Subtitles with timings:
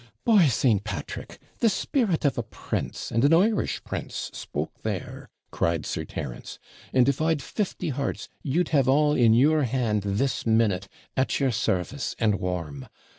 [0.25, 0.83] 'By St.
[0.83, 1.37] Patrick!
[1.59, 6.57] the spirit of a prince, and an Irish prince, spoke there,' cried Sir Terence;
[6.91, 11.51] 'and if I'd fifty hearts, you'd have all in your hand this minute, at your
[11.51, 12.87] service, and warm.